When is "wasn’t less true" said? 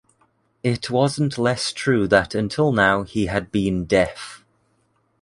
0.89-2.07